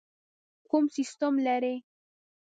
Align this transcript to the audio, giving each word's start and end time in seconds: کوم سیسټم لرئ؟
کوم 0.69 0.85
سیسټم 0.95 1.33
لرئ؟ 1.45 1.75